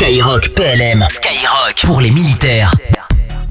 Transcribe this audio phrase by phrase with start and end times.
[0.00, 1.04] Skyrock PLM.
[1.10, 2.72] Skyrock pour les militaires.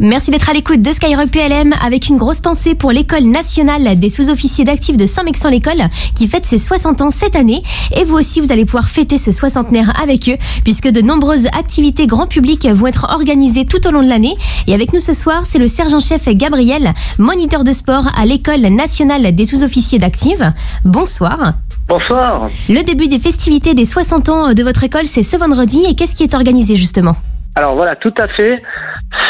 [0.00, 4.10] Merci d'être à l'écoute de Skyrock PLM avec une grosse pensée pour l'école nationale des
[4.10, 5.84] sous-officiers d'actifs de Saint-Mexan-l'École
[6.16, 7.62] qui fête ses 60 ans cette année.
[7.96, 12.08] Et vous aussi, vous allez pouvoir fêter ce soixantenaire avec eux puisque de nombreuses activités
[12.08, 14.34] grand public vont être organisées tout au long de l'année.
[14.66, 19.32] Et avec nous ce soir, c'est le sergent-chef Gabriel, moniteur de sport à l'école nationale
[19.32, 20.42] des sous-officiers d'actifs.
[20.84, 21.54] Bonsoir.
[21.92, 22.48] Bonsoir.
[22.70, 25.84] Le début des festivités des 60 ans de votre école, c'est ce vendredi.
[25.86, 27.16] Et qu'est-ce qui est organisé justement
[27.54, 28.62] Alors voilà, tout à fait.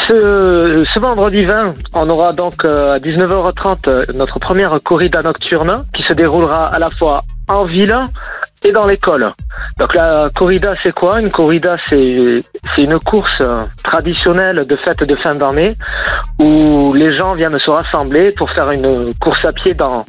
[0.07, 5.87] Ce, ce vendredi 20, on aura donc euh, à 19h30 euh, notre première corrida nocturne
[5.93, 7.99] qui se déroulera à la fois en ville
[8.65, 9.33] et dans l'école.
[9.79, 11.21] Donc la corrida, c'est quoi?
[11.21, 12.45] Une corrida, c'est
[12.79, 15.77] une course euh, traditionnelle de fête de fin d'année
[16.39, 20.05] où les gens viennent se rassembler pour faire une course à pied dans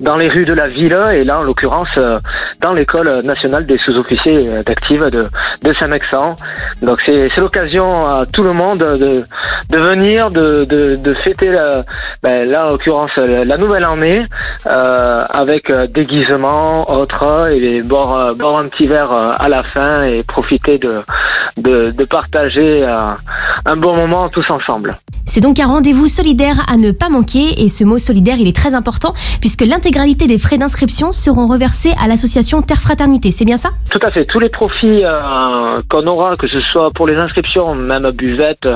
[0.00, 2.18] dans les rues de la ville et là en l'occurrence euh,
[2.60, 5.26] dans l'école nationale des sous-officiers euh, d'actifs de
[5.62, 6.36] de Saint-Mexan.
[6.82, 9.22] Donc c'est l'occasion à tout le monde de
[9.70, 11.84] de venir de de, de fêter la,
[12.22, 14.24] ben, là en l'occurrence la nouvelle année
[14.66, 20.22] euh, avec euh, déguisement autre et boire boire un petit verre à la fin et
[20.22, 21.02] profiter de
[21.56, 24.92] de, de partager un bon moment tous ensemble.
[25.36, 28.56] C'est donc un rendez-vous solidaire à ne pas manquer et ce mot solidaire il est
[28.56, 33.58] très important puisque l'intégralité des frais d'inscription seront reversés à l'association Terre Fraternité, c'est bien
[33.58, 33.68] ça?
[33.90, 34.24] Tout à fait.
[34.24, 38.66] Tous les profits euh, qu'on aura, que ce soit pour les inscriptions, même buvette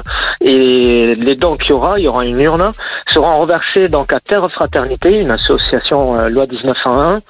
[0.43, 2.73] et les dons qu'il y aura, il y aura une urne,
[3.09, 7.21] seront reversés donc à Terre Fraternité, une association euh, loi 1901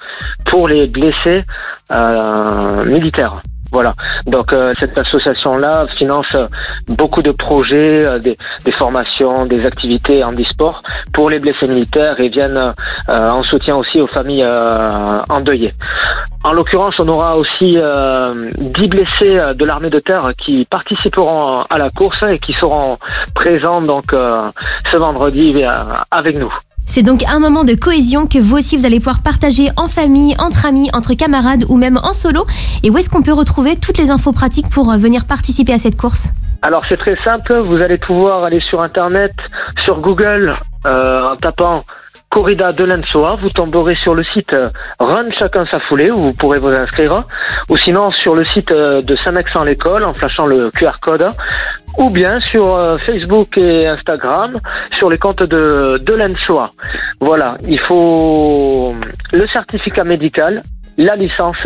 [0.43, 1.45] pour les blessés
[1.89, 3.41] euh, militaires.
[3.71, 3.95] Voilà.
[4.25, 6.35] Donc euh, cette association-là finance
[6.87, 8.37] beaucoup de projets, euh, des,
[8.77, 10.81] formations, des activités en e-sport
[11.13, 14.47] pour les blessés militaires et viennent euh, en soutien aussi aux familles
[15.29, 15.73] endeuillées.
[16.43, 21.77] En l'occurrence, on aura aussi euh, 10 blessés de l'armée de terre qui participeront à
[21.77, 22.97] la course et qui seront
[23.35, 25.63] présents donc ce vendredi
[26.11, 26.51] avec nous.
[26.85, 30.35] C'est donc un moment de cohésion que vous aussi vous allez pouvoir partager en famille,
[30.39, 32.45] entre amis, entre camarades ou même en solo.
[32.83, 35.77] Et où est-ce qu'on peut retrouver toutes les infos pratiques pour euh, venir participer à
[35.77, 36.33] cette course?
[36.61, 39.33] Alors c'est très simple, vous allez pouvoir aller sur internet,
[39.83, 41.83] sur Google, euh, en tapant
[42.29, 44.69] Corrida de l'Ansoa, vous tomberez sur le site euh,
[44.99, 47.23] Run chacun sa foulée où vous pourrez vous inscrire,
[47.69, 51.27] ou sinon sur le site de Saint-Mexan l'école en flashant le QR code,
[51.97, 54.59] ou bien sur euh, Facebook et Instagram
[54.91, 56.21] sur les comptes de, de.
[57.19, 58.93] Voilà, il faut
[59.33, 60.63] le certificat médical,
[61.01, 61.57] la licence,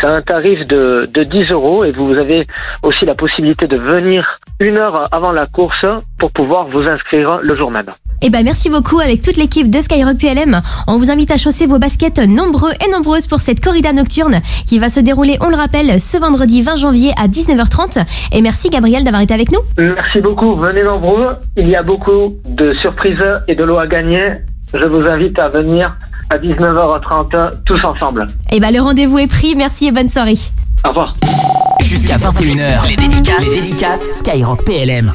[0.00, 2.46] c'est un tarif de, de 10 euros et vous avez
[2.82, 5.84] aussi la possibilité de venir une heure avant la course
[6.18, 7.86] pour pouvoir vous inscrire le jour même.
[8.22, 10.60] Eh ben merci beaucoup avec toute l'équipe de Skyrock PLM.
[10.86, 14.78] On vous invite à chausser vos baskets nombreux et nombreuses pour cette corrida nocturne qui
[14.78, 18.04] va se dérouler, on le rappelle, ce vendredi 20 janvier à 19h30.
[18.32, 19.60] Et merci Gabriel d'avoir été avec nous.
[19.78, 21.36] Merci beaucoup, venez nombreux.
[21.56, 24.36] Il y a beaucoup de surprises et de lots à gagner.
[24.72, 25.94] Je vous invite à venir
[26.30, 28.26] à 19h30 tous ensemble.
[28.50, 29.54] Eh ben le rendez-vous est pris.
[29.54, 30.34] Merci et bonne soirée.
[30.84, 31.14] Au revoir.
[31.80, 32.88] Jusqu'à 21h.
[32.88, 33.54] Les dédicaces.
[33.54, 35.12] Les dédicaces Skyrock PLM.